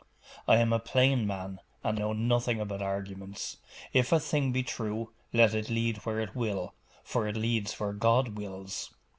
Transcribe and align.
'I 0.47 0.57
am 0.57 0.73
a 0.73 0.79
plain 0.79 1.27
man, 1.27 1.59
and 1.83 1.99
know 1.99 2.11
nothing 2.11 2.59
about 2.59 2.81
arguments. 2.81 3.57
If 3.93 4.11
a 4.11 4.19
thing 4.19 4.51
be 4.51 4.63
true, 4.63 5.11
let 5.31 5.53
it 5.53 5.69
lead 5.69 5.97
where 6.07 6.19
it 6.19 6.35
will, 6.35 6.73
for 7.03 7.27
it 7.27 7.35
leads 7.37 7.79
where 7.79 7.93
God 7.93 8.29
wills. 8.29 8.95